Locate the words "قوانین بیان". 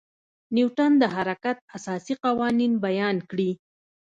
2.23-3.15